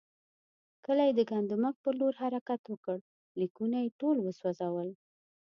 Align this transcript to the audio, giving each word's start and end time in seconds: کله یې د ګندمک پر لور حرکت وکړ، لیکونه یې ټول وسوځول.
کله 0.85 1.01
یې 1.07 1.13
د 1.15 1.21
ګندمک 1.31 1.75
پر 1.83 1.93
لور 1.99 2.13
حرکت 2.21 2.61
وکړ، 2.67 2.97
لیکونه 3.39 3.77
یې 3.83 3.95
ټول 3.99 4.17
وسوځول. 4.21 4.89